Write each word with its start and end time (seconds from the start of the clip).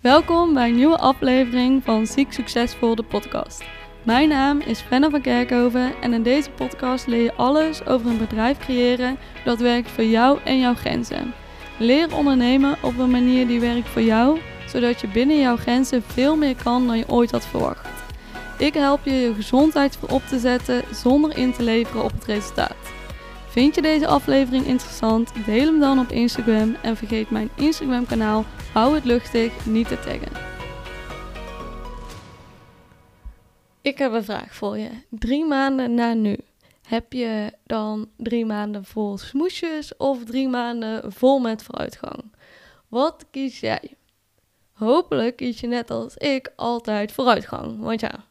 Welkom 0.00 0.54
bij 0.54 0.68
een 0.68 0.74
nieuwe 0.74 0.98
aflevering 0.98 1.84
van 1.84 2.06
Ziek 2.06 2.32
Succesvol, 2.32 2.94
de 2.94 3.02
podcast. 3.02 3.64
Mijn 4.02 4.28
naam 4.28 4.60
is 4.60 4.80
Fenna 4.80 5.10
van 5.10 5.20
Kerkhoven 5.20 5.92
en 6.00 6.12
in 6.12 6.22
deze 6.22 6.50
podcast 6.50 7.06
leer 7.06 7.22
je 7.22 7.34
alles 7.34 7.86
over 7.86 8.10
een 8.10 8.18
bedrijf 8.18 8.58
creëren 8.58 9.18
dat 9.44 9.58
werkt 9.58 9.90
voor 9.90 10.04
jou 10.04 10.38
en 10.44 10.58
jouw 10.58 10.74
grenzen. 10.74 11.34
Leer 11.78 12.16
ondernemen 12.16 12.76
op 12.82 12.98
een 12.98 13.10
manier 13.10 13.46
die 13.46 13.60
werkt 13.60 13.88
voor 13.88 14.02
jou, 14.02 14.38
zodat 14.66 15.00
je 15.00 15.08
binnen 15.08 15.40
jouw 15.40 15.56
grenzen 15.56 16.02
veel 16.02 16.36
meer 16.36 16.56
kan 16.62 16.86
dan 16.86 16.98
je 16.98 17.08
ooit 17.08 17.30
had 17.30 17.46
verwacht. 17.46 17.88
Ik 18.58 18.74
help 18.74 19.04
je 19.04 19.12
je 19.12 19.34
gezondheid 19.34 19.96
voorop 19.96 20.22
te 20.26 20.38
zetten 20.38 20.82
zonder 20.92 21.36
in 21.36 21.52
te 21.52 21.62
leveren 21.62 22.04
op 22.04 22.12
het 22.12 22.24
resultaat. 22.24 22.99
Vind 23.50 23.74
je 23.74 23.82
deze 23.82 24.06
aflevering 24.06 24.66
interessant? 24.66 25.32
Deel 25.46 25.66
hem 25.66 25.80
dan 25.80 25.98
op 25.98 26.08
Instagram 26.08 26.76
en 26.82 26.96
vergeet 26.96 27.30
mijn 27.30 27.50
Instagram 27.56 28.06
kanaal 28.06 28.44
Hou 28.72 28.94
het 28.94 29.04
luchtig 29.04 29.66
niet 29.66 29.88
te 29.88 29.98
taggen. 29.98 30.32
Ik 33.80 33.98
heb 33.98 34.12
een 34.12 34.24
vraag 34.24 34.54
voor 34.54 34.78
je. 34.78 34.90
Drie 35.08 35.44
maanden 35.44 35.94
na 35.94 36.14
nu. 36.14 36.36
Heb 36.82 37.12
je 37.12 37.52
dan 37.64 38.08
drie 38.16 38.46
maanden 38.46 38.84
vol 38.84 39.18
smoesjes 39.18 39.96
of 39.96 40.24
drie 40.24 40.48
maanden 40.48 41.12
vol 41.12 41.38
met 41.38 41.62
vooruitgang? 41.62 42.34
Wat 42.88 43.26
kies 43.30 43.60
jij? 43.60 43.94
Hopelijk 44.72 45.36
kies 45.36 45.60
je 45.60 45.66
net 45.66 45.90
als 45.90 46.16
ik 46.16 46.52
altijd 46.56 47.12
vooruitgang. 47.12 47.80
Want 47.80 48.00
ja, 48.00 48.24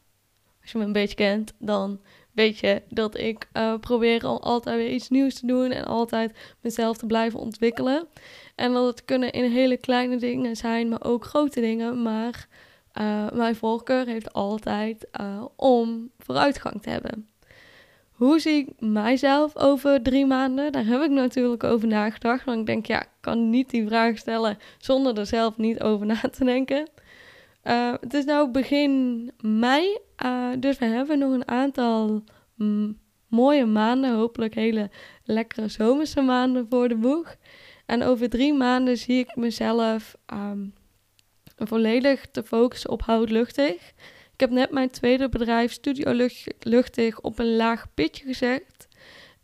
als 0.62 0.72
je 0.72 0.78
me 0.78 0.84
een 0.84 0.92
beetje 0.92 1.16
kent, 1.16 1.54
dan 1.58 2.00
weet 2.40 2.60
je 2.60 2.82
dat 2.90 3.18
ik 3.18 3.48
uh, 3.54 3.74
probeer 3.80 4.26
al 4.26 4.42
altijd 4.42 4.78
weer 4.78 4.90
iets 4.90 5.10
nieuws 5.10 5.40
te 5.40 5.46
doen 5.46 5.72
en 5.72 5.86
altijd 5.86 6.38
mezelf 6.62 6.98
te 6.98 7.06
blijven 7.06 7.40
ontwikkelen. 7.40 8.08
En 8.56 8.74
dat 8.74 8.86
het 8.86 9.06
kunnen 9.06 9.32
in 9.32 9.52
hele 9.52 9.78
kleine 9.78 10.18
dingen 10.18 10.56
zijn, 10.56 10.90
maar 10.90 11.04
ook 11.04 11.26
grote 11.26 11.62
dingen. 11.62 12.02
Maar 12.02 12.48
uh, 13.02 13.32
mijn 13.32 13.56
voorkeur 13.56 14.06
heeft 14.06 14.34
altijd 14.34 15.08
uh, 15.22 15.46
om 15.56 16.10
vooruitgang 16.18 16.82
te 16.82 16.90
hebben. 16.90 17.28
Hoe 18.12 18.40
zie 18.40 18.58
ik 18.58 18.70
mijzelf 18.80 19.58
over 19.58 20.02
drie 20.02 20.26
maanden? 20.26 20.72
Daar 20.72 20.86
heb 20.86 21.02
ik 21.02 21.10
natuurlijk 21.10 21.64
over 21.64 21.88
nagedacht. 21.88 22.46
Want 22.46 22.60
ik 22.60 22.66
denk, 22.66 22.86
ja, 22.86 23.02
ik 23.02 23.10
kan 23.20 23.50
niet 23.50 23.70
die 23.70 23.88
vraag 23.88 24.18
stellen 24.18 24.58
zonder 24.78 25.18
er 25.18 25.26
zelf 25.26 25.58
niet 25.58 25.82
over 25.82 26.06
na 26.06 26.20
te 26.32 26.44
denken. 26.44 26.88
Uh, 27.64 27.94
het 28.00 28.14
is 28.14 28.26
nu 28.26 28.48
begin 28.48 29.32
mei, 29.42 29.98
dus 30.60 30.78
we 30.78 30.86
hebben 30.86 31.20
nog 31.20 31.34
een 31.34 31.48
aantal 31.48 32.24
mooie 33.28 33.66
maanden. 33.66 34.14
Hopelijk 34.16 34.54
hele 34.56 34.90
lekkere 35.24 35.68
zomerse 35.68 36.22
maanden 36.22 36.68
voor 36.70 36.88
de 36.88 36.96
boeg. 36.96 37.36
En 37.86 38.04
over 38.04 38.30
drie 38.30 38.54
maanden 38.54 38.98
zie 38.98 39.20
ik 39.20 39.36
mezelf 39.36 40.16
um, 40.34 40.74
volledig 41.58 42.26
te 42.32 42.44
focussen 42.44 42.90
op 42.90 43.02
hout 43.02 43.30
luchtig. 43.30 43.94
Ik 44.34 44.40
heb 44.40 44.50
net 44.50 44.72
mijn 44.72 44.90
tweede 44.90 45.30
bedrijf 45.30 45.72
Studio 45.72 46.28
Luchtig 46.60 47.22
op 47.22 47.40
een 47.40 47.56
laag 47.56 47.86
pitje 47.94 48.26
gezet. 48.26 48.88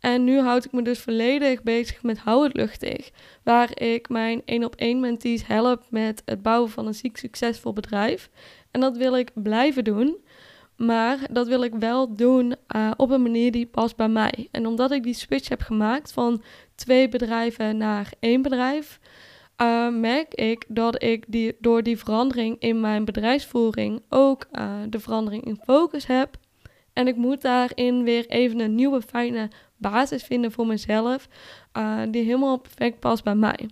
En 0.06 0.24
nu 0.24 0.40
houd 0.40 0.64
ik 0.64 0.72
me 0.72 0.82
dus 0.82 0.98
volledig 0.98 1.62
bezig 1.62 2.02
met 2.02 2.18
Hou 2.18 2.44
het 2.44 2.56
Luchtig. 2.56 3.10
Waar 3.42 3.80
ik 3.80 4.08
mijn 4.08 4.42
één 4.44 4.64
op 4.64 4.74
één 4.74 5.00
mentees 5.00 5.46
help 5.46 5.82
met 5.90 6.22
het 6.24 6.42
bouwen 6.42 6.70
van 6.70 6.86
een 6.86 6.94
ziek 6.94 7.16
succesvol 7.16 7.72
bedrijf. 7.72 8.30
En 8.70 8.80
dat 8.80 8.96
wil 8.96 9.16
ik 9.16 9.30
blijven 9.34 9.84
doen. 9.84 10.16
Maar 10.76 11.18
dat 11.30 11.46
wil 11.46 11.62
ik 11.62 11.74
wel 11.74 12.14
doen 12.14 12.54
uh, 12.76 12.90
op 12.96 13.10
een 13.10 13.22
manier 13.22 13.52
die 13.52 13.66
past 13.66 13.96
bij 13.96 14.08
mij. 14.08 14.48
En 14.50 14.66
omdat 14.66 14.90
ik 14.90 15.02
die 15.02 15.14
switch 15.14 15.48
heb 15.48 15.60
gemaakt 15.60 16.12
van 16.12 16.42
twee 16.74 17.08
bedrijven 17.08 17.76
naar 17.76 18.12
één 18.20 18.42
bedrijf, 18.42 19.00
uh, 19.62 19.88
merk 19.88 20.34
ik 20.34 20.64
dat 20.68 21.02
ik 21.02 21.24
die, 21.28 21.56
door 21.60 21.82
die 21.82 21.98
verandering 21.98 22.56
in 22.58 22.80
mijn 22.80 23.04
bedrijfsvoering 23.04 24.02
ook 24.08 24.46
uh, 24.52 24.72
de 24.88 25.00
verandering 25.00 25.44
in 25.44 25.60
focus 25.64 26.06
heb. 26.06 26.36
En 26.96 27.08
ik 27.08 27.16
moet 27.16 27.42
daarin 27.42 28.02
weer 28.02 28.26
even 28.26 28.60
een 28.60 28.74
nieuwe 28.74 29.02
fijne 29.02 29.50
basis 29.76 30.22
vinden 30.22 30.52
voor 30.52 30.66
mezelf, 30.66 31.28
uh, 31.78 32.00
die 32.10 32.24
helemaal 32.24 32.56
perfect 32.56 33.00
past 33.00 33.24
bij 33.24 33.34
mij. 33.34 33.68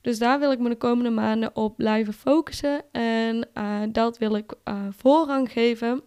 Dus 0.00 0.18
daar 0.18 0.38
wil 0.38 0.52
ik 0.52 0.58
me 0.58 0.68
de 0.68 0.76
komende 0.76 1.10
maanden 1.10 1.56
op 1.56 1.76
blijven 1.76 2.12
focussen 2.12 2.82
en 2.92 3.48
dat 3.92 4.18
wil 4.18 4.34
ik 4.34 4.52
voorrang 4.90 5.52
geven. 5.52 6.02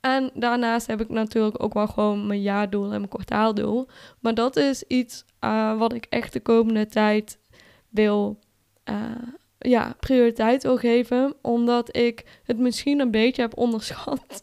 En 0.00 0.30
daarnaast 0.34 0.86
heb 0.86 1.00
ik 1.00 1.08
natuurlijk 1.08 1.62
ook 1.62 1.74
wel 1.74 1.86
gewoon 1.86 2.26
mijn 2.26 2.42
jaardoel 2.42 2.84
en 2.84 2.98
mijn 2.98 3.08
kwartaaldoel. 3.08 3.88
Maar 4.20 4.34
dat 4.34 4.56
is 4.56 4.82
iets 4.82 5.24
wat 5.78 5.92
ik 5.92 6.06
echt 6.08 6.32
de 6.32 6.40
komende 6.40 6.86
tijd 6.86 7.38
wil, 7.88 8.38
ja, 9.68 9.94
prioriteit 10.00 10.62
wil 10.62 10.76
geven. 10.76 11.34
Omdat 11.42 11.96
ik 11.96 12.24
het 12.44 12.58
misschien 12.58 13.00
een 13.00 13.10
beetje 13.10 13.42
heb 13.42 13.56
onderschat. 13.56 14.42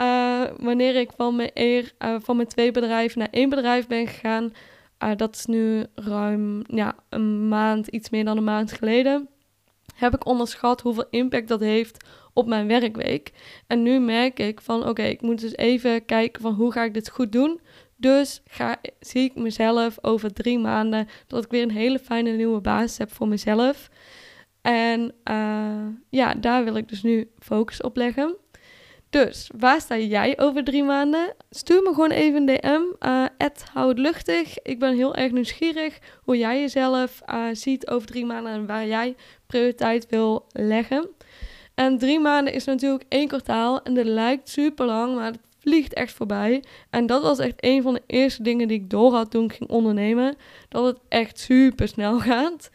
Uh, 0.00 0.42
wanneer 0.68 0.96
ik 0.96 1.10
van 1.16 1.36
mijn, 1.36 1.50
eer, 1.54 1.92
van 1.98 2.36
mijn 2.36 2.48
twee 2.48 2.70
bedrijven 2.70 3.18
naar 3.18 3.30
één 3.30 3.48
bedrijf 3.48 3.86
ben 3.86 4.06
gegaan. 4.06 4.52
dat 5.16 5.34
is 5.34 5.46
nu 5.46 5.86
ruim 5.94 6.62
ja, 6.66 6.94
een 7.08 7.48
maand, 7.48 7.88
iets 7.88 8.10
meer 8.10 8.24
dan 8.24 8.36
een 8.36 8.44
maand 8.44 8.72
geleden. 8.72 9.28
Heb 9.94 10.14
ik 10.14 10.26
onderschat 10.26 10.80
hoeveel 10.80 11.06
impact 11.10 11.48
dat 11.48 11.60
heeft 11.60 12.04
op 12.32 12.46
mijn 12.46 12.66
werkweek. 12.66 13.32
En 13.66 13.82
nu 13.82 14.00
merk 14.00 14.38
ik 14.38 14.60
van 14.60 14.88
oké, 14.88 15.02
ik 15.02 15.22
moet 15.22 15.40
dus 15.40 15.56
even 15.56 16.04
kijken 16.04 16.42
van 16.42 16.54
hoe 16.54 16.72
ga 16.72 16.84
ik 16.84 16.94
dit 16.94 17.10
goed 17.10 17.32
doen. 17.32 17.60
Dus 17.96 18.42
ga, 18.46 18.80
zie 19.00 19.24
ik 19.24 19.34
mezelf 19.34 19.98
over 20.00 20.32
drie 20.32 20.58
maanden 20.58 21.08
dat 21.26 21.44
ik 21.44 21.50
weer 21.50 21.62
een 21.62 21.70
hele 21.70 21.98
fijne 21.98 22.30
nieuwe 22.30 22.60
basis 22.60 22.98
heb 22.98 23.12
voor 23.12 23.28
mezelf. 23.28 23.88
En 24.62 25.14
uh, 25.30 25.86
ja, 26.08 26.34
daar 26.34 26.64
wil 26.64 26.76
ik 26.76 26.88
dus 26.88 27.02
nu 27.02 27.30
focus 27.38 27.80
op 27.80 27.96
leggen. 27.96 28.36
Dus 29.10 29.50
waar 29.56 29.80
sta 29.80 29.98
jij 29.98 30.38
over 30.38 30.64
drie 30.64 30.82
maanden? 30.84 31.34
Stuur 31.50 31.82
me 31.82 31.88
gewoon 31.88 32.10
even 32.10 32.48
een 32.48 32.56
DM. 32.56 33.06
Uh, 33.06 33.24
hou 33.72 33.88
het 33.88 33.98
luchtig. 33.98 34.58
Ik 34.62 34.78
ben 34.78 34.94
heel 34.96 35.14
erg 35.14 35.32
nieuwsgierig 35.32 35.98
hoe 36.22 36.38
jij 36.38 36.60
jezelf 36.60 37.22
uh, 37.30 37.44
ziet 37.52 37.88
over 37.88 38.06
drie 38.06 38.24
maanden 38.24 38.52
en 38.52 38.66
waar 38.66 38.86
jij 38.86 39.16
prioriteit 39.46 40.06
wil 40.08 40.46
leggen. 40.52 41.08
En 41.74 41.98
drie 41.98 42.20
maanden 42.20 42.52
is 42.52 42.64
natuurlijk 42.64 43.04
één 43.08 43.28
kwartaal 43.28 43.82
en 43.82 43.94
dat 43.94 44.04
lijkt 44.04 44.48
super 44.48 44.86
lang, 44.86 45.14
maar 45.14 45.24
het 45.24 45.38
vliegt 45.58 45.94
echt 45.94 46.12
voorbij. 46.12 46.64
En 46.90 47.06
dat 47.06 47.22
was 47.22 47.38
echt 47.38 47.54
een 47.56 47.82
van 47.82 47.94
de 47.94 48.02
eerste 48.06 48.42
dingen 48.42 48.68
die 48.68 48.80
ik 48.80 48.90
door 48.90 49.14
had 49.14 49.30
toen 49.30 49.44
ik 49.44 49.52
ging 49.52 49.70
ondernemen. 49.70 50.36
Dat 50.68 50.84
het 50.84 50.98
echt 51.08 51.38
super 51.38 51.88
snel 51.88 52.20
gaat. 52.30 52.70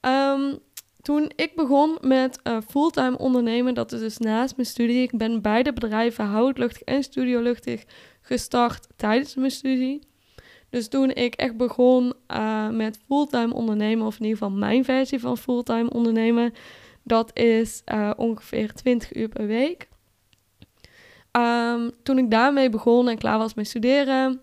Um, 0.00 0.58
toen 1.02 1.30
ik 1.36 1.54
begon 1.54 1.98
met 2.00 2.40
uh, 2.44 2.56
fulltime 2.68 3.18
ondernemen, 3.18 3.74
dat 3.74 3.92
is 3.92 4.00
dus 4.00 4.18
naast 4.18 4.56
mijn 4.56 4.68
studie. 4.68 5.02
Ik 5.02 5.16
ben 5.16 5.42
beide 5.42 5.72
bedrijven, 5.72 6.24
Houtluchtig 6.24 6.82
en 6.82 7.02
Studio 7.02 7.40
Luchtig, 7.40 7.84
gestart 8.20 8.86
tijdens 8.96 9.34
mijn 9.34 9.50
studie. 9.50 10.00
Dus 10.70 10.88
toen 10.88 11.10
ik 11.10 11.34
echt 11.34 11.56
begon 11.56 12.12
uh, 12.28 12.68
met 12.68 12.98
fulltime 13.06 13.54
ondernemen, 13.54 14.06
of 14.06 14.18
in 14.18 14.24
ieder 14.24 14.38
geval 14.38 14.58
mijn 14.58 14.84
versie 14.84 15.20
van 15.20 15.38
fulltime 15.38 15.90
ondernemen, 15.90 16.52
dat 17.02 17.38
is 17.38 17.82
uh, 17.92 18.10
ongeveer 18.16 18.72
20 18.72 19.14
uur 19.14 19.28
per 19.28 19.46
week. 19.46 19.88
Um, 21.36 21.90
toen 22.02 22.18
ik 22.18 22.30
daarmee 22.30 22.68
begon 22.68 23.08
en 23.08 23.18
klaar 23.18 23.38
was 23.38 23.54
met 23.54 23.66
studeren, 23.66 24.40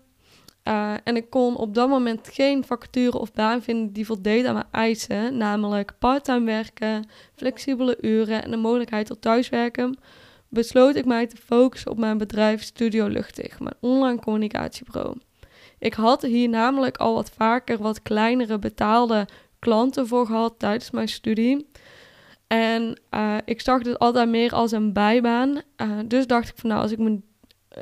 uh, 0.70 0.94
en 1.04 1.16
ik 1.16 1.30
kon 1.30 1.56
op 1.56 1.74
dat 1.74 1.88
moment 1.88 2.28
geen 2.32 2.64
vacature 2.64 3.18
of 3.18 3.32
baan 3.32 3.62
vinden 3.62 3.92
die 3.92 4.06
voldeed 4.06 4.46
aan 4.46 4.54
mijn 4.54 4.66
eisen, 4.70 5.36
namelijk 5.36 5.92
parttime 5.98 6.44
werken, 6.44 7.08
flexibele 7.34 7.98
uren 8.00 8.42
en 8.44 8.50
de 8.50 8.56
mogelijkheid 8.56 9.06
tot 9.06 9.20
thuiswerken, 9.20 9.98
besloot 10.48 10.94
ik 10.94 11.04
mij 11.04 11.26
te 11.26 11.36
focussen 11.36 11.90
op 11.90 11.98
mijn 11.98 12.18
bedrijf 12.18 12.62
Studio 12.62 13.06
Luchtig, 13.06 13.60
mijn 13.60 13.74
online 13.80 14.20
communicatiebureau. 14.20 15.16
Ik 15.78 15.94
had 15.94 16.22
hier 16.22 16.48
namelijk 16.48 16.96
al 16.96 17.14
wat 17.14 17.30
vaker 17.30 17.78
wat 17.78 18.02
kleinere 18.02 18.58
betaalde 18.58 19.26
klanten 19.58 20.06
voor 20.06 20.26
gehad 20.26 20.54
tijdens 20.58 20.90
mijn 20.90 21.08
studie. 21.08 21.70
En 22.46 23.00
uh, 23.10 23.36
ik 23.44 23.60
zag 23.60 23.82
dit 23.82 23.98
altijd 23.98 24.28
meer 24.28 24.52
als 24.52 24.72
een 24.72 24.92
bijbaan. 24.92 25.48
Uh, 25.76 25.98
dus 26.06 26.26
dacht 26.26 26.48
ik 26.48 26.54
van 26.56 26.70
nou, 26.70 26.82
als 26.82 26.92
ik 26.92 26.98
me 26.98 27.20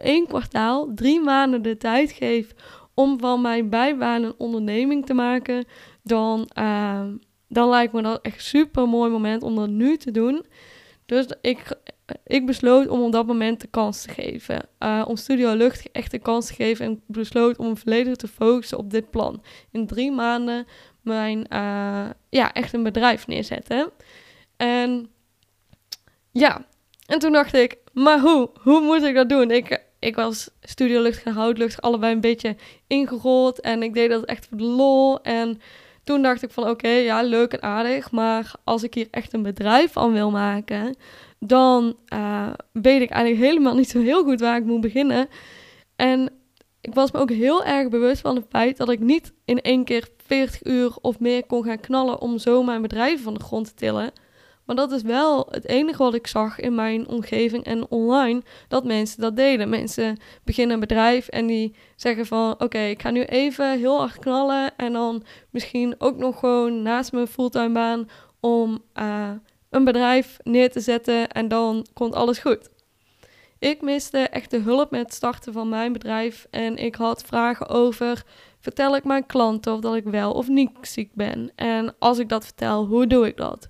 één 0.03 0.27
kwartaal, 0.27 0.95
drie 0.95 1.21
maanden 1.21 1.63
de 1.63 1.77
tijd 1.77 2.13
geef 2.13 2.55
om 2.99 3.21
van 3.21 3.41
mijn 3.41 3.69
bijbaan 3.69 4.23
een 4.23 4.35
onderneming 4.39 5.07
te 5.07 5.15
maken, 5.15 5.65
dan, 6.03 6.51
uh, 6.59 7.05
dan 7.49 7.69
lijkt 7.69 7.93
me 7.93 8.03
dat 8.03 8.23
echt 8.23 8.45
super 8.45 8.89
mooi 8.89 9.11
moment 9.11 9.43
om 9.43 9.57
dat 9.57 9.69
nu 9.69 9.97
te 9.97 10.11
doen. 10.11 10.47
Dus 11.07 11.27
ik, 11.41 11.79
ik 12.25 12.47
besloot 12.47 12.89
om 12.89 13.01
op 13.03 13.13
dat 13.13 13.27
moment 13.27 13.61
de 13.61 13.67
kans 13.67 14.03
te 14.03 14.09
geven. 14.09 14.69
Uh, 14.79 15.05
om 15.07 15.17
Studio 15.17 15.55
Lucht 15.55 15.91
echt 15.93 16.11
de 16.11 16.19
kans 16.19 16.47
te 16.47 16.55
geven. 16.55 16.87
En 16.87 17.03
besloot 17.07 17.57
om 17.57 17.77
volledig 17.77 18.17
te 18.17 18.29
focussen 18.29 18.79
op 18.79 18.91
dit 18.91 19.11
plan. 19.11 19.43
In 19.71 19.87
drie 19.87 20.13
maanden 20.13 20.67
mijn, 21.03 21.39
uh, 21.39 22.11
ja, 22.29 22.53
echt 22.53 22.73
een 22.73 22.83
bedrijf 22.83 23.27
neerzetten. 23.27 23.91
En 24.57 25.11
ja, 26.33 26.67
en 27.07 27.19
toen 27.19 27.33
dacht 27.33 27.55
ik, 27.55 27.77
maar 27.93 28.21
hoe? 28.21 28.51
Hoe 28.61 28.81
moet 28.81 29.03
ik 29.03 29.15
dat 29.15 29.29
doen? 29.29 29.51
Ik, 29.51 29.87
ik 29.99 30.15
was 30.15 30.51
studiolucht 30.61 31.23
en 31.23 31.33
houtlucht 31.33 31.83
allebei 31.83 32.15
een 32.15 32.21
beetje 32.21 32.57
ingerold. 32.87 33.61
En 33.61 33.83
ik 33.83 33.95
deed 33.95 34.11
dat 34.11 34.25
echt 34.25 34.47
voor 34.47 34.59
de 34.59 34.65
lol. 34.65 35.23
En 35.23 35.61
toen 36.05 36.23
dacht 36.23 36.43
ik 36.43 36.51
van 36.51 36.69
oké, 36.69 36.89
ja, 36.89 37.23
leuk 37.23 37.53
en 37.53 37.63
aardig. 37.63 38.11
Maar 38.11 38.53
als 38.65 38.83
ik 38.83 38.95
hier 38.95 39.09
echt 39.11 39.33
een 39.33 39.43
bedrijf 39.43 39.93
van 39.93 40.13
wil 40.13 40.31
maken, 40.31 40.97
dan 41.39 41.97
uh, 42.13 42.49
weet 42.73 43.01
ik 43.01 43.11
eigenlijk 43.11 43.45
helemaal 43.45 43.75
niet 43.75 43.89
zo 43.89 44.01
heel 44.01 44.25
goed 44.25 44.41
waar 44.41 44.57
ik 44.57 44.65
moet 44.65 44.81
beginnen. 44.81 45.29
En 45.97 46.31
ik 46.81 46.95
was 46.95 47.11
me 47.11 47.19
ook 47.19 47.31
heel 47.31 47.65
erg 47.65 47.89
bewust 47.89 48.21
van 48.21 48.37
het 48.37 48.47
feit 48.49 48.77
dat 48.77 48.91
ik 48.91 49.01
niet 49.01 49.33
in 49.45 49.61
één 49.61 49.85
keer 49.85 50.09
40 50.17 50.65
uur 50.65 50.97
of 51.01 51.21
meer 51.21 51.47
kon 51.47 51.65
gaan 51.65 51.81
knallen 51.81 52.21
om 52.21 52.39
zo 52.39 52.63
mijn 52.63 52.83
bedrijf 52.83 53.23
van 53.23 53.35
de 53.35 53.45
grond 53.45 53.67
te 53.67 53.75
tillen. 53.75 54.13
Maar 54.69 54.77
dat 54.77 54.93
is 54.93 55.03
wel 55.03 55.49
het 55.51 55.69
enige 55.69 56.03
wat 56.03 56.15
ik 56.15 56.27
zag 56.27 56.61
in 56.61 56.75
mijn 56.75 57.09
omgeving 57.09 57.65
en 57.65 57.91
online, 57.91 58.43
dat 58.69 58.85
mensen 58.85 59.21
dat 59.21 59.37
deden. 59.37 59.69
Mensen 59.69 60.19
beginnen 60.45 60.75
een 60.75 60.81
bedrijf 60.81 61.29
en 61.29 61.47
die 61.47 61.75
zeggen 61.97 62.27
van, 62.27 62.55
oké, 62.59 62.79
ik 62.79 63.03
ga 63.03 63.11
nu 63.11 63.23
even 63.23 63.79
heel 63.79 63.99
hard 63.99 64.19
knallen 64.19 64.77
en 64.77 64.93
dan 64.93 65.23
misschien 65.51 65.95
ook 65.99 66.17
nog 66.17 66.39
gewoon 66.39 66.83
naast 66.83 67.13
mijn 67.13 67.27
fulltime 67.27 67.73
baan 67.73 68.09
om 68.41 68.83
uh, 68.95 69.31
een 69.71 69.85
bedrijf 69.85 70.37
neer 70.43 70.71
te 70.71 70.81
zetten 70.81 71.29
en 71.29 71.49
dan 71.49 71.87
komt 71.93 72.15
alles 72.15 72.39
goed. 72.39 72.71
Ik 73.59 73.83
miste 73.83 74.19
echt 74.19 74.51
de 74.51 74.61
hulp 74.61 74.91
met 74.91 75.01
het 75.01 75.15
starten 75.15 75.53
van 75.53 75.69
mijn 75.69 75.93
bedrijf 75.93 76.47
en 76.51 76.77
ik 76.77 76.95
had 76.95 77.23
vragen 77.23 77.69
over 77.69 78.25
vertel 78.61 78.97
ik 78.97 79.05
mijn 79.05 79.27
klanten 79.27 79.73
of 79.73 79.81
dat 79.81 79.95
ik 79.95 80.05
wel 80.05 80.33
of 80.33 80.49
niet 80.49 80.71
ziek 80.81 81.15
ben 81.15 81.53
en 81.55 81.95
als 81.99 82.19
ik 82.19 82.29
dat 82.29 82.45
vertel, 82.45 82.87
hoe 82.87 83.07
doe 83.07 83.27
ik 83.27 83.37
dat? 83.37 83.69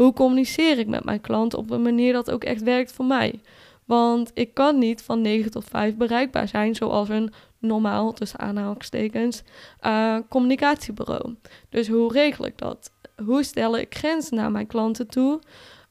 Hoe 0.00 0.12
communiceer 0.12 0.78
ik 0.78 0.86
met 0.86 1.04
mijn 1.04 1.20
klant 1.20 1.54
op 1.54 1.70
een 1.70 1.82
manier 1.82 2.12
dat 2.12 2.30
ook 2.30 2.44
echt 2.44 2.62
werkt 2.62 2.92
voor 2.92 3.04
mij? 3.04 3.40
Want 3.84 4.30
ik 4.34 4.54
kan 4.54 4.78
niet 4.78 5.02
van 5.02 5.20
9 5.20 5.50
tot 5.50 5.64
5 5.64 5.96
bereikbaar 5.96 6.48
zijn 6.48 6.74
zoals 6.74 7.08
een 7.08 7.32
normaal, 7.58 8.12
tussen 8.12 8.38
aanhalingstekens, 8.38 9.42
uh, 9.86 10.16
communicatiebureau. 10.28 11.34
Dus 11.68 11.88
hoe 11.88 12.12
regel 12.12 12.46
ik 12.46 12.58
dat? 12.58 12.90
Hoe 13.24 13.42
stel 13.42 13.78
ik 13.78 13.94
grenzen 13.94 14.36
naar 14.36 14.50
mijn 14.50 14.66
klanten 14.66 15.06
toe? 15.06 15.40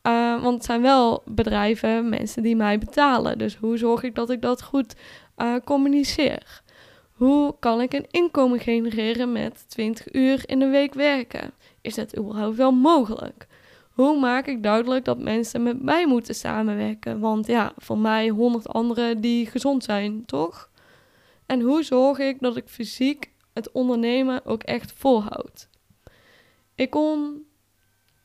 Uh, 0.04 0.42
want 0.44 0.56
het 0.56 0.66
zijn 0.66 0.82
wel 0.82 1.22
bedrijven, 1.26 2.10
mensen 2.10 2.44
die 2.44 2.56
mij 2.56 2.78
betalen. 2.78 3.38
Dus 3.38 3.56
hoe 3.56 3.78
zorg 3.78 4.04
ik 4.04 4.16
dat 4.16 4.30
ik 4.30 4.42
dat 4.42 4.64
goed 4.64 4.96
uh, 5.38 5.56
communiceer? 5.66 6.62
Hoe 7.14 7.56
kan 7.60 7.82
ik 7.82 7.94
een 7.94 8.08
inkomen 8.12 8.60
genereren 8.60 9.32
met 9.32 9.66
20 9.68 10.14
uur 10.14 10.44
in 10.46 10.60
de 10.60 10.68
week 10.68 10.94
werken? 10.94 11.52
Is 11.82 11.96
dat 11.96 12.18
überhaupt 12.18 12.58
wel 12.58 12.72
mogelijk? 12.72 13.48
Hoe 14.00 14.20
maak 14.20 14.48
ik 14.48 14.64
duidelijk 14.64 15.06
dat 15.06 15.20
mensen 15.20 15.64
met 15.64 15.82
mij 15.82 16.08
moeten 16.08 16.36
samenwerken? 16.36 17.20
Want 17.20 17.48
ja, 17.48 17.74
voor 17.78 17.98
mij 17.98 18.28
honderd 18.28 18.68
anderen 18.68 19.22
die 19.22 19.46
gezond 19.46 19.84
zijn, 19.84 20.26
toch? 20.26 20.70
En 21.46 21.62
hoe 21.62 21.84
zorg 21.84 22.18
ik 22.18 22.40
dat 22.40 22.58
ik 22.58 22.68
fysiek 22.68 23.32
het 23.54 23.72
ondernemen 23.72 24.46
ook 24.46 24.64
echt 24.64 24.92
volhoud? 24.92 25.70
Ik 26.76 26.90
kon 26.90 27.44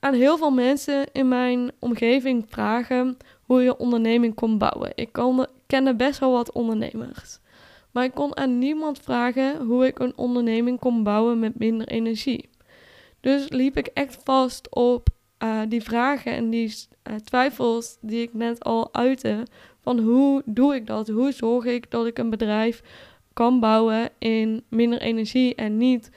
aan 0.01 0.15
heel 0.15 0.39
veel 0.39 0.51
mensen 0.51 1.07
in 1.13 1.29
mijn 1.29 1.71
omgeving 1.79 2.45
vragen 2.49 3.17
hoe 3.43 3.63
je 3.63 3.77
onderneming 3.77 4.35
kon 4.35 4.59
bouwen. 4.59 4.93
Ik 4.95 5.13
kon, 5.13 5.47
kende 5.67 5.95
best 5.95 6.19
wel 6.19 6.33
wat 6.33 6.53
ondernemers. 6.53 7.39
Maar 7.91 8.05
ik 8.05 8.15
kon 8.15 8.37
aan 8.37 8.59
niemand 8.59 8.99
vragen 8.99 9.67
hoe 9.67 9.87
ik 9.87 9.99
een 9.99 10.17
onderneming 10.17 10.79
kon 10.79 11.03
bouwen 11.03 11.39
met 11.39 11.59
minder 11.59 11.89
energie. 11.89 12.51
Dus 13.21 13.49
liep 13.49 13.77
ik 13.77 13.87
echt 13.87 14.21
vast 14.25 14.75
op 14.75 15.13
uh, 15.39 15.61
die 15.69 15.83
vragen 15.83 16.33
en 16.33 16.51
die 16.51 16.75
uh, 17.11 17.15
twijfels 17.15 17.97
die 18.01 18.23
ik 18.23 18.35
net 18.35 18.65
al 18.65 18.95
uitte. 18.95 19.47
Van 19.83 19.99
hoe 19.99 20.43
doe 20.45 20.75
ik 20.75 20.87
dat? 20.87 21.09
Hoe 21.09 21.33
zorg 21.33 21.65
ik 21.65 21.91
dat 21.91 22.07
ik 22.07 22.19
een 22.19 22.31
bedrijf 22.31 22.83
kan 23.33 23.61
bouwen 23.61 24.11
in 24.19 24.65
minder 24.69 25.01
energie 25.01 25.55
en 25.55 25.77
niet 25.77 26.11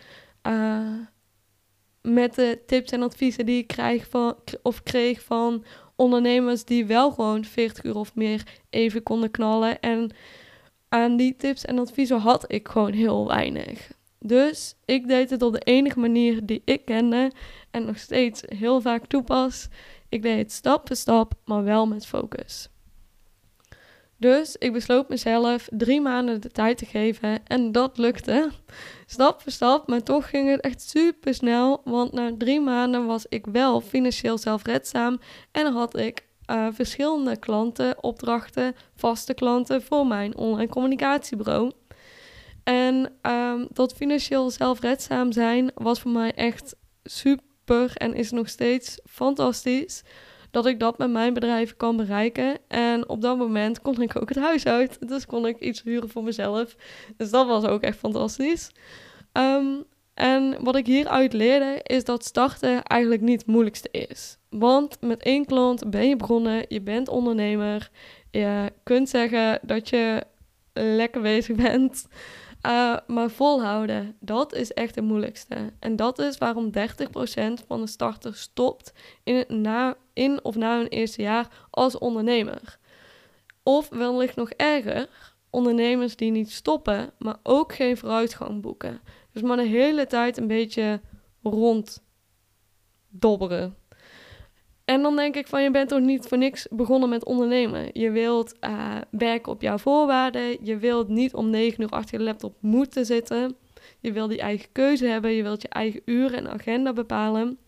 uh, 0.47 0.93
met 2.01 2.35
de 2.35 2.59
tips 2.65 2.91
en 2.91 3.01
adviezen 3.01 3.45
die 3.45 3.57
ik 3.57 3.67
krijg 3.67 4.09
van, 4.09 4.35
of 4.61 4.83
kreeg 4.83 5.21
van 5.21 5.63
ondernemers 5.95 6.63
die 6.63 6.85
wel 6.85 7.11
gewoon 7.11 7.45
40 7.45 7.83
uur 7.83 7.95
of 7.95 8.15
meer 8.15 8.43
even 8.69 9.03
konden 9.03 9.31
knallen. 9.31 9.79
En 9.79 10.11
aan 10.89 11.17
die 11.17 11.35
tips 11.35 11.65
en 11.65 11.79
adviezen 11.79 12.19
had 12.19 12.51
ik 12.51 12.67
gewoon 12.67 12.93
heel 12.93 13.27
weinig. 13.27 13.91
Dus 14.19 14.75
ik 14.85 15.07
deed 15.07 15.29
het 15.29 15.41
op 15.41 15.53
de 15.53 15.59
enige 15.59 15.99
manier 15.99 16.45
die 16.45 16.61
ik 16.65 16.85
kende 16.85 17.31
en 17.71 17.85
nog 17.85 17.97
steeds 17.97 18.41
heel 18.45 18.81
vaak 18.81 19.05
toepas. 19.05 19.67
Ik 20.09 20.21
deed 20.21 20.37
het 20.37 20.51
stap 20.51 20.87
voor 20.87 20.95
stap, 20.95 21.33
maar 21.45 21.63
wel 21.63 21.87
met 21.87 22.05
focus. 22.05 22.69
Dus 24.19 24.55
ik 24.55 24.73
besloot 24.73 25.09
mezelf 25.09 25.67
drie 25.71 26.01
maanden 26.01 26.41
de 26.41 26.49
tijd 26.49 26.77
te 26.77 26.85
geven 26.85 27.45
en 27.47 27.71
dat 27.71 27.97
lukte. 27.97 28.49
Stap 29.05 29.41
voor 29.41 29.51
stap, 29.51 29.87
maar 29.87 30.03
toch 30.03 30.29
ging 30.29 30.49
het 30.49 30.61
echt 30.61 30.81
super 30.81 31.33
snel. 31.33 31.81
Want 31.83 32.11
na 32.11 32.31
drie 32.37 32.61
maanden 32.61 33.05
was 33.05 33.25
ik 33.29 33.45
wel 33.45 33.81
financieel 33.81 34.37
zelfredzaam 34.37 35.19
en 35.51 35.73
had 35.73 35.97
ik 35.97 36.25
uh, 36.51 36.67
verschillende 36.71 37.37
klanten, 37.37 38.03
opdrachten, 38.03 38.75
vaste 38.95 39.33
klanten 39.33 39.81
voor 39.81 40.07
mijn 40.07 40.37
online 40.37 40.69
communicatiebureau. 40.69 41.71
En 42.67 43.11
um, 43.21 43.67
dat 43.73 43.93
financieel 43.93 44.49
zelfredzaam 44.49 45.31
zijn 45.31 45.71
was 45.73 45.99
voor 45.99 46.11
mij 46.11 46.33
echt 46.33 46.75
super 47.03 47.91
en 47.93 48.13
is 48.13 48.31
nog 48.31 48.49
steeds 48.49 48.99
fantastisch 49.05 50.03
dat 50.51 50.65
ik 50.65 50.79
dat 50.79 50.97
met 50.97 51.09
mijn 51.09 51.33
bedrijf 51.33 51.77
kan 51.77 51.97
bereiken. 51.97 52.57
En 52.67 53.09
op 53.09 53.21
dat 53.21 53.37
moment 53.37 53.81
kon 53.81 54.01
ik 54.01 54.21
ook 54.21 54.29
het 54.29 54.37
huis 54.37 54.65
uit. 54.65 55.07
Dus 55.07 55.25
kon 55.25 55.47
ik 55.47 55.59
iets 55.59 55.83
huren 55.83 56.09
voor 56.09 56.23
mezelf. 56.23 56.75
Dus 57.17 57.29
dat 57.29 57.47
was 57.47 57.63
ook 57.63 57.81
echt 57.81 57.97
fantastisch. 57.97 58.71
Um, 59.33 59.83
en 60.13 60.63
wat 60.63 60.75
ik 60.75 60.85
hieruit 60.85 61.33
leerde 61.33 61.79
is 61.83 62.03
dat 62.03 62.25
starten 62.25 62.83
eigenlijk 62.83 63.21
niet 63.21 63.41
het 63.41 63.49
moeilijkste 63.49 63.89
is. 63.91 64.37
Want 64.49 65.01
met 65.01 65.23
één 65.23 65.45
klant 65.45 65.89
ben 65.89 66.09
je 66.09 66.15
begonnen, 66.15 66.65
je 66.67 66.81
bent 66.81 67.09
ondernemer. 67.09 67.89
Je 68.31 68.71
kunt 68.83 69.09
zeggen 69.09 69.59
dat 69.61 69.89
je 69.89 70.23
lekker 70.73 71.21
bezig 71.21 71.55
bent. 71.71 72.07
Uh, 72.65 72.97
maar 73.07 73.29
volhouden, 73.29 74.15
dat 74.19 74.53
is 74.53 74.73
echt 74.73 74.95
het 74.95 75.03
moeilijkste. 75.03 75.73
En 75.79 75.95
dat 75.95 76.19
is 76.19 76.37
waarom 76.37 76.71
30% 76.71 76.73
van 77.67 77.81
de 77.81 77.87
starters 77.87 78.41
stopt 78.41 78.93
in, 79.23 79.45
na, 79.47 79.95
in 80.13 80.43
of 80.43 80.55
na 80.55 80.77
hun 80.77 80.87
eerste 80.87 81.21
jaar 81.21 81.67
als 81.69 81.97
ondernemer. 81.97 82.77
Of 83.63 83.89
wellicht 83.89 84.35
nog 84.35 84.49
erger, 84.49 85.09
ondernemers 85.49 86.15
die 86.15 86.31
niet 86.31 86.51
stoppen, 86.51 87.11
maar 87.17 87.37
ook 87.43 87.73
geen 87.73 87.97
vooruitgang 87.97 88.61
boeken. 88.61 89.01
Dus 89.31 89.41
maar 89.41 89.57
de 89.57 89.63
hele 89.63 90.07
tijd 90.07 90.37
een 90.37 90.47
beetje 90.47 91.01
ronddobberen. 91.43 93.75
En 94.87 95.01
dan 95.01 95.15
denk 95.15 95.35
ik 95.35 95.47
van, 95.47 95.63
je 95.63 95.71
bent 95.71 95.89
toch 95.89 95.99
niet 95.99 96.27
voor 96.27 96.37
niks 96.37 96.67
begonnen 96.69 97.09
met 97.09 97.25
ondernemen. 97.25 97.89
Je 97.93 98.11
wilt 98.11 98.55
uh, 98.61 98.95
werken 99.11 99.51
op 99.51 99.61
jouw 99.61 99.77
voorwaarden. 99.77 100.65
Je 100.65 100.77
wilt 100.77 101.07
niet 101.07 101.33
om 101.33 101.49
negen 101.49 101.83
uur 101.83 101.89
achter 101.89 102.19
je 102.19 102.25
laptop 102.25 102.55
moeten 102.59 103.05
zitten. 103.05 103.55
Je 103.99 104.11
wilt 104.11 104.29
die 104.29 104.39
eigen 104.39 104.71
keuze 104.71 105.05
hebben. 105.05 105.31
Je 105.31 105.43
wilt 105.43 105.61
je 105.61 105.67
eigen 105.67 106.01
uren 106.05 106.37
en 106.37 106.49
agenda 106.49 106.93
bepalen. 106.93 107.59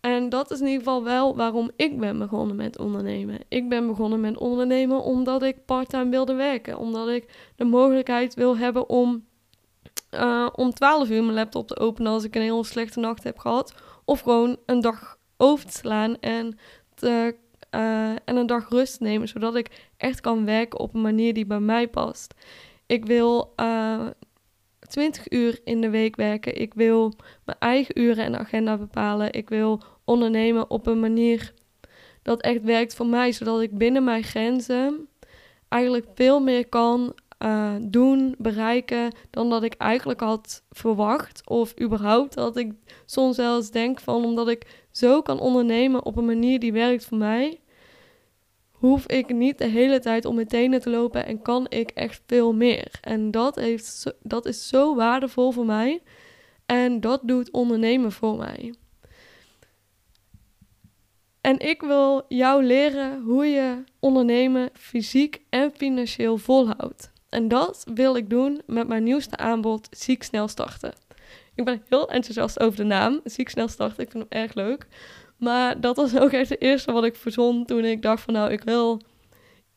En 0.00 0.28
dat 0.28 0.50
is 0.50 0.60
in 0.60 0.66
ieder 0.66 0.82
geval 0.82 1.04
wel 1.04 1.36
waarom 1.36 1.70
ik 1.76 1.98
ben 2.00 2.18
begonnen 2.18 2.56
met 2.56 2.78
ondernemen. 2.78 3.38
Ik 3.48 3.68
ben 3.68 3.86
begonnen 3.86 4.20
met 4.20 4.38
ondernemen 4.38 5.02
omdat 5.02 5.42
ik 5.42 5.64
parttime 5.64 6.10
wilde 6.10 6.34
werken. 6.34 6.78
Omdat 6.78 7.08
ik 7.08 7.52
de 7.56 7.64
mogelijkheid 7.64 8.34
wil 8.34 8.56
hebben 8.56 8.88
om 8.88 9.24
uh, 10.10 10.48
om 10.54 10.72
12 10.72 11.10
uur 11.10 11.22
mijn 11.22 11.34
laptop 11.34 11.68
te 11.68 11.78
openen 11.78 12.12
als 12.12 12.24
ik 12.24 12.34
een 12.34 12.42
heel 12.42 12.64
slechte 12.64 13.00
nacht 13.00 13.24
heb 13.24 13.38
gehad. 13.38 13.74
Of 14.04 14.20
gewoon 14.20 14.56
een 14.66 14.80
dag 14.80 15.18
over 15.36 15.66
te 15.66 15.72
slaan 15.72 16.20
en, 16.20 16.58
te, 16.94 17.36
uh, 17.74 18.10
en 18.10 18.36
een 18.36 18.46
dag 18.46 18.68
rust 18.68 19.00
nemen, 19.00 19.28
zodat 19.28 19.54
ik 19.54 19.90
echt 19.96 20.20
kan 20.20 20.44
werken 20.44 20.78
op 20.78 20.94
een 20.94 21.00
manier 21.00 21.34
die 21.34 21.46
bij 21.46 21.60
mij 21.60 21.88
past. 21.88 22.34
Ik 22.86 23.06
wil 23.06 23.52
eh, 23.56 24.06
20 24.88 25.30
uur 25.30 25.60
in 25.64 25.80
de 25.80 25.90
week 25.90 26.16
werken. 26.16 26.60
Ik 26.60 26.74
wil 26.74 27.12
mijn 27.44 27.58
eigen 27.58 28.00
uren 28.00 28.24
en 28.24 28.38
agenda 28.38 28.76
bepalen. 28.76 29.32
Ik 29.32 29.48
wil 29.48 29.82
ondernemen 30.04 30.70
op 30.70 30.86
een 30.86 31.00
manier 31.00 31.52
dat 32.22 32.40
echt 32.40 32.62
werkt 32.62 32.94
voor 32.94 33.06
mij, 33.06 33.32
zodat 33.32 33.60
ik 33.60 33.78
binnen 33.78 34.04
mijn 34.04 34.22
grenzen 34.22 35.08
eigenlijk 35.68 36.06
veel 36.14 36.40
meer 36.40 36.68
kan 36.68 37.14
uh, 37.38 37.74
doen, 37.80 38.34
bereiken 38.38 39.12
dan 39.30 39.50
dat 39.50 39.62
ik 39.62 39.74
eigenlijk 39.74 40.20
had 40.20 40.62
verwacht. 40.70 41.48
Of 41.48 41.80
überhaupt 41.80 42.34
dat 42.34 42.56
ik 42.56 42.72
soms 43.06 43.36
zelfs 43.36 43.70
denk 43.70 44.00
van 44.00 44.24
omdat 44.24 44.48
ik 44.48 44.83
zo 44.96 45.22
kan 45.22 45.40
ondernemen 45.40 46.04
op 46.04 46.16
een 46.16 46.24
manier 46.24 46.58
die 46.58 46.72
werkt 46.72 47.04
voor 47.04 47.18
mij, 47.18 47.60
hoef 48.70 49.06
ik 49.06 49.32
niet 49.32 49.58
de 49.58 49.66
hele 49.66 50.00
tijd 50.00 50.24
om 50.24 50.34
mijn 50.34 50.48
tenen 50.48 50.80
te 50.80 50.90
lopen 50.90 51.26
en 51.26 51.42
kan 51.42 51.66
ik 51.68 51.90
echt 51.90 52.22
veel 52.26 52.52
meer. 52.52 52.90
En 53.00 53.30
dat, 53.30 53.54
heeft, 53.54 54.14
dat 54.22 54.46
is 54.46 54.68
zo 54.68 54.94
waardevol 54.94 55.50
voor 55.50 55.66
mij. 55.66 56.02
En 56.66 57.00
dat 57.00 57.20
doet 57.22 57.50
ondernemen 57.50 58.12
voor 58.12 58.36
mij. 58.36 58.74
En 61.40 61.58
ik 61.58 61.80
wil 61.80 62.24
jou 62.28 62.64
leren 62.64 63.22
hoe 63.22 63.46
je 63.46 63.84
ondernemen 64.00 64.70
fysiek 64.72 65.40
en 65.50 65.72
financieel 65.76 66.38
volhoudt. 66.38 67.12
En 67.28 67.48
dat 67.48 67.86
wil 67.94 68.16
ik 68.16 68.30
doen 68.30 68.62
met 68.66 68.88
mijn 68.88 69.02
nieuwste 69.02 69.36
aanbod 69.36 69.88
Ziek 69.90 70.22
Snel 70.22 70.48
Starten. 70.48 71.03
Ik 71.54 71.64
ben 71.64 71.82
heel 71.88 72.10
enthousiast 72.10 72.60
over 72.60 72.76
de 72.76 72.84
naam. 72.84 73.20
Ziek 73.24 73.48
snel 73.48 73.68
starten, 73.68 74.04
ik 74.04 74.10
vind 74.10 74.24
hem 74.28 74.42
erg 74.42 74.54
leuk. 74.54 74.86
Maar 75.36 75.80
dat 75.80 75.96
was 75.96 76.18
ook 76.18 76.30
echt 76.30 76.48
het 76.48 76.60
eerste 76.60 76.92
wat 76.92 77.04
ik 77.04 77.16
verzon 77.16 77.64
toen 77.64 77.84
ik 77.84 78.02
dacht 78.02 78.22
van 78.22 78.34
nou, 78.34 78.52
ik 78.52 78.62
wil 78.62 79.00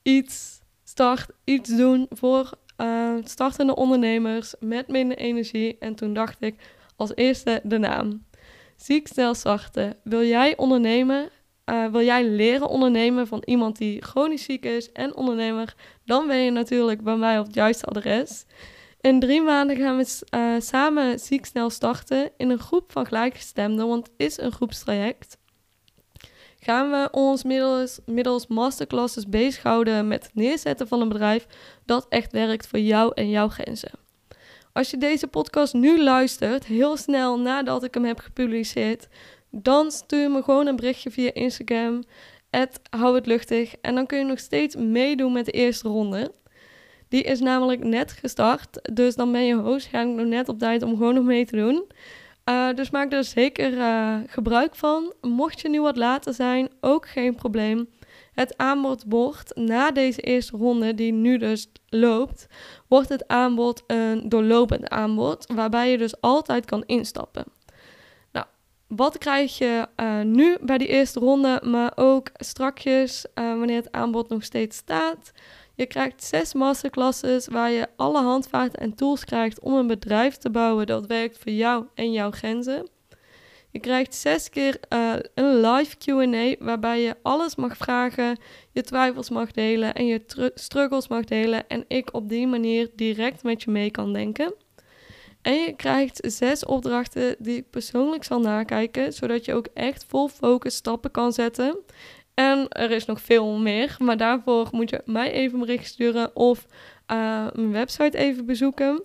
iets, 0.02 0.62
start, 0.84 1.30
iets 1.44 1.76
doen 1.76 2.06
voor 2.10 2.52
uh, 2.78 3.16
startende 3.24 3.76
ondernemers 3.76 4.56
met 4.60 4.88
minder 4.88 5.18
energie. 5.18 5.78
En 5.80 5.96
toen 5.96 6.14
dacht 6.14 6.42
ik 6.42 6.56
als 6.96 7.16
eerste 7.16 7.62
de 7.64 7.78
naam. 7.78 8.26
Ziek 8.76 9.08
snel 9.08 9.34
starten. 9.34 9.96
Wil 10.04 10.24
jij 10.24 10.58
ondernemen? 10.58 11.30
Uh, 11.66 11.86
wil 11.86 12.02
jij 12.02 12.30
leren 12.30 12.68
ondernemen 12.68 13.28
van 13.28 13.42
iemand 13.46 13.78
die 13.78 14.02
chronisch 14.02 14.44
ziek 14.44 14.66
is 14.66 14.92
en 14.92 15.16
ondernemer? 15.16 15.76
Dan 16.06 16.28
ben 16.28 16.38
je 16.38 16.52
natuurlijk 16.52 17.04
bij 17.04 17.16
mij 17.16 17.40
op 17.40 17.46
het 17.46 17.56
juiste 17.56 17.86
adres. 17.86 18.46
In 19.08 19.20
drie 19.20 19.42
maanden 19.42 19.78
gaan 19.78 19.98
we 19.98 20.22
uh, 20.36 20.56
samen 20.60 21.20
ziek 21.20 21.46
snel 21.46 21.70
starten 21.70 22.32
in 22.38 22.50
een 22.50 22.60
groep 22.60 22.92
van 22.92 23.06
gelijkgestemden, 23.06 23.88
want 23.88 24.08
het 24.08 24.16
is 24.18 24.40
een 24.40 24.52
groepstraject. 24.52 25.38
Gaan 26.60 26.92
we 26.92 27.08
ons 27.12 27.44
middels, 27.44 28.00
middels 28.06 28.48
masterclasses 28.48 29.28
bezighouden 29.28 30.08
met 30.08 30.24
het 30.24 30.36
neerzetten 30.36 30.88
van 30.88 31.02
een 31.02 31.10
bedrijf 31.10 31.48
dat 31.86 32.06
echt 32.10 32.32
werkt 32.32 32.68
voor 32.68 32.80
jou 32.80 33.12
en 33.16 33.30
jouw 33.30 33.48
grenzen. 33.48 33.92
Als 34.74 34.90
je 34.90 34.98
deze 34.98 35.28
podcast 35.28 35.74
nu 35.74 36.04
luistert, 36.04 36.66
heel 36.66 36.98
snel 36.98 37.40
nadat 37.40 37.84
ik 37.84 37.94
hem 37.94 38.06
heb 38.06 38.20
gepubliceerd, 38.20 39.08
dan 39.52 39.92
stuur 39.92 40.32
me 40.32 40.44
gewoon 40.44 40.68
een 40.68 40.76
berichtje 40.76 41.12
via 41.12 41.34
Instagram. 41.34 42.04
Hou 42.90 43.16
het 43.16 43.26
luchtig. 43.26 43.76
En 43.82 43.96
dan 43.96 44.06
kun 44.06 44.18
je 44.18 44.24
nog 44.24 44.40
steeds 44.40 44.76
meedoen 44.76 45.34
met 45.34 45.46
de 45.46 45.52
eerste 45.52 45.88
ronde. 45.88 46.32
Die 47.10 47.24
is 47.24 47.40
namelijk 47.40 47.84
net 47.84 48.12
gestart. 48.12 48.94
Dus 48.94 49.16
dan 49.16 49.32
ben 49.32 49.46
je 49.46 49.54
hoogstwaarschijnlijk 49.54 50.18
nog 50.18 50.28
net 50.28 50.50
op 50.50 50.60
tijd 50.60 50.84
om 50.84 50.98
gewoon 50.98 51.14
nog 51.14 51.24
mee 51.24 51.46
te 51.46 51.56
doen. 51.56 51.86
Uh, 52.50 52.74
dus 52.74 52.90
maak 52.90 53.14
er 53.14 53.24
zeker 53.24 53.74
uh, 53.74 54.18
gebruik 54.28 54.76
van. 54.76 55.14
Mocht 55.22 55.62
je 55.62 55.70
nu 55.70 55.82
wat 55.82 55.98
later 55.98 56.34
zijn, 56.34 56.70
ook 56.82 57.08
geen 57.08 57.36
probleem. 57.36 57.90
Het 58.34 58.58
aanbod 58.58 59.06
na 59.56 59.92
deze 59.92 60.22
eerste 60.22 60.58
ronde, 60.58 60.96
die 60.96 61.12
nu 61.12 61.38
dus 61.38 61.68
loopt, 61.90 62.48
wordt 62.88 63.10
het 63.10 63.28
aanbod 63.28 63.84
een 63.88 64.30
doorlopend 64.30 64.90
aanbod, 64.90 65.52
waarbij 65.54 65.92
je 65.92 65.98
dus 65.98 66.22
altijd 66.22 66.66
kan 66.66 66.84
instappen. 66.86 67.44
Nou, 68.32 68.46
wat 68.88 69.18
krijg 69.18 69.58
je 69.58 69.88
uh, 69.98 70.22
nu 70.22 70.58
bij 70.62 70.78
die 70.78 70.88
eerste 70.88 71.20
ronde, 71.20 71.62
maar 71.64 71.92
ook 71.96 72.30
strakjes, 72.34 73.26
wanneer 73.34 73.76
het 73.76 73.92
aanbod 73.92 74.30
nog 74.30 74.44
steeds 74.44 74.78
staat? 74.78 75.32
Je 75.78 75.86
krijgt 75.86 76.24
zes 76.24 76.54
masterclasses 76.54 77.48
waar 77.48 77.72
je 77.72 77.88
alle 77.96 78.22
handvaten 78.22 78.80
en 78.80 78.96
tools 78.96 79.26
krijgt 79.26 79.60
om 79.60 79.74
een 79.74 79.88
bedrijf 79.88 80.38
te 80.38 80.50
bouwen 80.50 80.86
dat 80.86 81.06
werkt 81.06 81.38
voor 81.38 81.52
jou 81.52 81.86
en 81.96 82.12
jouw 82.12 82.32
grenzen. 82.32 82.90
Je 83.72 83.80
krijgt 83.80 84.16
zes 84.16 84.50
keer 84.50 84.80
uh, 84.94 85.14
een 85.34 85.62
live 85.62 85.96
QA 85.98 86.66
waarbij 86.66 87.02
je 87.02 87.16
alles 87.22 87.56
mag 87.56 87.78
vragen, 87.78 88.40
je 88.72 88.82
twijfels 88.82 89.30
mag 89.30 89.52
delen 89.52 89.94
en 89.94 90.06
je 90.06 90.52
struggles 90.54 91.08
mag 91.08 91.24
delen. 91.24 91.68
En 91.68 91.86
ik 91.88 92.14
op 92.14 92.30
die 92.30 92.48
manier 92.48 92.90
direct 92.96 93.44
met 93.44 93.64
je 93.64 93.72
mee 93.72 93.92
kan 93.92 94.14
denken. 94.14 94.54
En 95.42 95.54
je 95.54 95.76
krijgt 95.76 96.20
zes 96.22 96.66
opdrachten 96.66 97.36
die 97.40 97.58
ik 97.58 97.70
persoonlijk 97.70 98.24
zal 98.24 98.40
nakijken, 98.40 99.14
zodat 99.14 99.46
je 99.46 99.54
ook 99.54 99.68
echt 99.74 100.06
vol 100.08 100.28
focus 100.28 100.76
stappen 100.76 101.12
kan 101.12 101.34
zetten. 101.34 101.80
En 102.40 102.68
er 102.70 102.92
is 102.92 103.06
nog 103.06 103.22
veel 103.22 103.52
meer, 103.52 103.96
maar 104.00 104.18
daarvoor 104.18 104.68
moet 104.72 104.90
je 104.90 105.02
mij 105.06 105.32
even 105.32 105.60
een 105.60 105.66
bericht 105.66 105.88
sturen 105.88 106.36
of 106.36 106.66
uh, 107.12 107.48
mijn 107.54 107.72
website 107.72 108.18
even 108.18 108.46
bezoeken. 108.46 109.04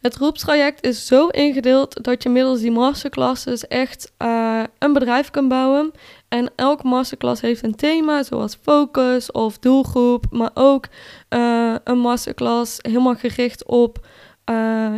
Het 0.00 0.14
groepstraject 0.14 0.86
is 0.86 1.06
zo 1.06 1.26
ingedeeld 1.26 2.04
dat 2.04 2.22
je 2.22 2.28
middels 2.28 2.60
die 2.60 2.70
masterclasses 2.70 3.66
echt 3.66 4.12
uh, 4.18 4.62
een 4.78 4.92
bedrijf 4.92 5.30
kan 5.30 5.48
bouwen. 5.48 5.90
En 6.28 6.50
elke 6.56 6.86
masterclass 6.86 7.40
heeft 7.40 7.62
een 7.62 7.74
thema, 7.74 8.22
zoals 8.22 8.58
focus 8.62 9.30
of 9.30 9.58
doelgroep, 9.58 10.24
maar 10.30 10.50
ook 10.54 10.86
uh, 11.30 11.74
een 11.84 11.98
masterclass 11.98 12.78
helemaal 12.80 13.16
gericht 13.16 13.64
op 13.64 14.06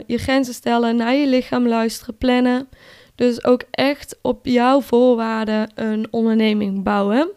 je 0.07 0.19
grenzen 0.19 0.55
stellen, 0.55 0.97
naar 0.97 1.15
je 1.15 1.27
lichaam 1.27 1.69
luisteren, 1.69 2.17
plannen. 2.17 2.69
Dus 3.15 3.45
ook 3.45 3.63
echt 3.71 4.19
op 4.23 4.47
jouw 4.47 4.81
voorwaarden 4.81 5.71
een 5.75 6.07
onderneming 6.11 6.83
bouwen. 6.83 7.31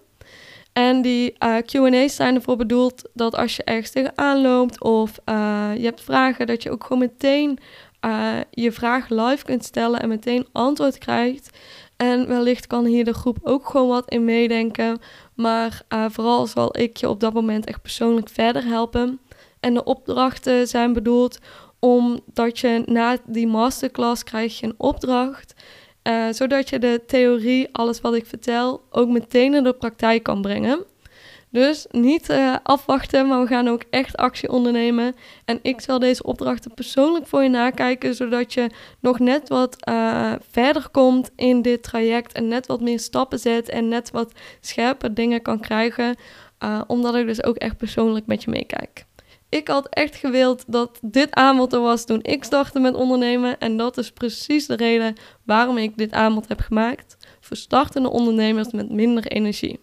En 0.74 1.02
die 1.02 1.36
uh, 1.44 1.56
QA's 1.66 2.16
zijn 2.16 2.36
ervoor 2.36 2.56
bedoeld 2.56 3.10
dat 3.14 3.36
als 3.36 3.56
je 3.56 3.64
ergens 3.64 3.92
tegenaan 3.92 4.42
loopt 4.42 4.84
of 4.84 5.20
uh, 5.26 5.70
je 5.76 5.84
hebt 5.84 6.02
vragen, 6.02 6.48
dat 6.48 6.64
je 6.64 6.72
ook 6.72 6.84
gewoon 6.84 7.00
meteen 7.00 7.60
uh, 8.06 8.30
je 8.52 8.72
vraag 8.72 9.10
live 9.10 9.46
kunt 9.46 9.64
stellen 9.66 10.02
en 10.02 10.10
meteen 10.10 10.48
antwoord 10.52 10.98
krijgt. 10.98 11.58
En 11.96 12.28
wellicht 12.28 12.68
kan 12.68 12.86
hier 12.86 13.06
de 13.06 13.14
groep 13.14 13.38
ook 13.44 13.70
gewoon 13.70 13.88
wat 13.88 14.10
in 14.10 14.26
meedenken. 14.26 15.00
Maar 15.34 15.82
vooral 16.10 16.48
zal 16.48 16.78
ik 16.80 16.98
je 16.98 17.10
op 17.10 17.20
dat 17.20 17.34
moment 17.34 17.66
echt 17.66 17.82
persoonlijk 17.82 18.30
verder 18.30 18.64
helpen. 18.64 19.20
En 19.60 19.74
de 19.74 19.84
opdrachten 19.84 20.68
zijn 20.68 20.94
bedoeld 20.94 21.40
omdat 21.80 22.60
je 22.60 22.82
na 22.86 23.18
die 23.26 23.48
masterclass 23.48 24.24
krijg 24.24 24.60
je 24.60 24.66
een 24.66 24.74
opdracht. 24.78 25.54
Uh, 26.04 26.26
zodat 26.32 26.70
je 26.70 26.80
de 26.80 27.02
theorie, 27.08 27.70
alles 27.72 28.02
wat 28.02 28.14
ik 28.14 28.26
vertel, 28.26 28.82
ook 28.90 29.08
meteen 29.08 29.54
in 29.54 29.64
de 29.64 29.74
praktijk 29.74 30.24
kan 30.24 30.42
brengen. 30.42 30.86
Dus 31.50 31.86
niet 31.92 32.30
uh, 32.30 32.56
afwachten, 32.64 33.28
maar 33.28 33.42
we 33.42 33.48
gaan 33.48 33.68
ook 33.68 33.84
echt 33.90 34.18
actie 34.18 34.52
ondernemen. 34.52 35.16
En 35.46 35.60
ik 35.62 35.82
zal 35.82 36.00
deze 36.00 36.24
opdrachten 36.24 36.74
persoonlijk 36.74 37.28
voor 37.28 37.44
je 37.44 37.50
nakijken, 37.50 38.16
zodat 38.16 38.54
je 38.54 38.70
nog 39.00 39.20
net 39.20 39.50
wat 39.50 39.76
uh, 39.90 40.34
verder 40.52 40.90
komt 40.90 41.32
in 41.36 41.62
dit 41.62 41.84
traject 41.84 42.34
en 42.34 42.48
net 42.48 42.68
wat 42.68 42.82
meer 42.82 43.00
stappen 43.00 43.40
zet 43.40 43.70
en 43.70 43.88
net 43.88 44.12
wat 44.12 44.32
scherper 44.62 45.14
dingen 45.14 45.42
kan 45.42 45.60
krijgen, 45.60 46.16
omdat 46.88 47.16
ik 47.16 47.26
dus 47.26 47.44
ook 47.44 47.56
echt 47.56 47.78
persoonlijk 47.78 48.26
met 48.26 48.44
je 48.44 48.50
meekijk. 48.50 49.07
Ik 49.50 49.68
had 49.68 49.88
echt 49.90 50.16
gewild 50.16 50.64
dat 50.68 51.00
dit 51.02 51.34
aanbod 51.34 51.74
er 51.74 51.82
was 51.82 52.06
toen 52.06 52.20
ik 52.22 52.44
startte 52.44 52.80
met 52.80 52.96
ondernemen. 52.96 53.60
En 53.60 53.78
dat 53.78 53.98
is 53.98 54.12
precies 54.12 54.66
de 54.66 54.76
reden 54.76 55.16
waarom 55.46 55.78
ik 55.78 55.98
dit 55.98 56.12
aanbod 56.12 56.48
heb 56.48 56.60
gemaakt. 56.60 57.18
Voor 57.40 57.58
startende 57.58 58.10
ondernemers 58.10 58.72
met 58.72 58.92
minder 58.92 59.28
energie. 59.28 59.80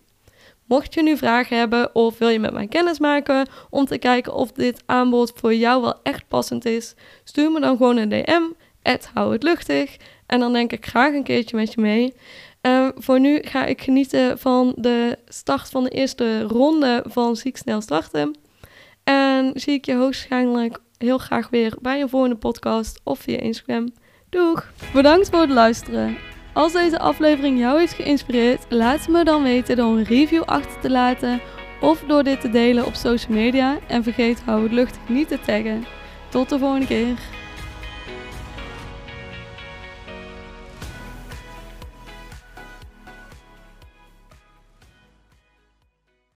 Mocht 0.66 0.94
je 0.94 1.02
nu 1.02 1.16
vragen 1.16 1.58
hebben 1.58 1.94
of 1.94 2.18
wil 2.18 2.28
je 2.28 2.38
met 2.38 2.52
mij 2.52 2.66
kennis 2.66 2.98
maken 2.98 3.48
om 3.70 3.84
te 3.84 3.98
kijken 3.98 4.34
of 4.34 4.52
dit 4.52 4.82
aanbod 4.86 5.32
voor 5.34 5.54
jou 5.54 5.82
wel 5.82 6.00
echt 6.02 6.28
passend 6.28 6.64
is, 6.64 6.94
stuur 7.24 7.52
me 7.52 7.60
dan 7.60 7.76
gewoon 7.76 7.96
een 7.96 8.08
DM. 8.08 8.42
hou 9.14 9.32
het 9.32 9.42
luchtig. 9.42 9.96
En 10.26 10.40
dan 10.40 10.52
denk 10.52 10.72
ik 10.72 10.86
graag 10.86 11.14
een 11.14 11.22
keertje 11.22 11.56
met 11.56 11.72
je 11.72 11.80
mee. 11.80 12.14
Uh, 12.62 12.88
voor 12.94 13.20
nu 13.20 13.42
ga 13.42 13.64
ik 13.64 13.82
genieten 13.82 14.38
van 14.38 14.72
de 14.76 15.18
start 15.28 15.68
van 15.68 15.84
de 15.84 15.90
eerste 15.90 16.42
ronde 16.42 17.04
van 17.08 17.36
Ziek 17.36 17.56
Snel 17.56 17.80
Starten. 17.80 18.43
En 19.04 19.50
zie 19.54 19.72
ik 19.72 19.84
je 19.84 19.94
hoogstwaarschijnlijk 19.94 20.78
heel 20.98 21.18
graag 21.18 21.50
weer 21.50 21.76
bij 21.80 22.00
een 22.00 22.08
volgende 22.08 22.36
podcast 22.36 23.00
of 23.04 23.18
via 23.18 23.38
Instagram. 23.38 23.92
Doeg! 24.30 24.72
Bedankt 24.92 25.30
voor 25.30 25.40
het 25.40 25.50
luisteren. 25.50 26.16
Als 26.52 26.72
deze 26.72 26.98
aflevering 26.98 27.58
jou 27.58 27.78
heeft 27.78 27.92
geïnspireerd, 27.92 28.66
laat 28.68 29.08
me 29.08 29.24
dan 29.24 29.42
weten 29.42 29.76
door 29.76 29.96
een 29.96 30.04
review 30.04 30.42
achter 30.42 30.80
te 30.80 30.90
laten 30.90 31.40
of 31.80 32.04
door 32.06 32.22
dit 32.22 32.40
te 32.40 32.50
delen 32.50 32.86
op 32.86 32.94
social 32.94 33.36
media. 33.36 33.78
En 33.88 34.02
vergeet 34.02 34.40
hou 34.40 34.62
het 34.62 34.72
luchtig 34.72 35.08
niet 35.08 35.28
te 35.28 35.40
taggen. 35.40 35.84
Tot 36.30 36.48
de 36.48 36.58
volgende 36.58 36.86
keer. 36.86 37.18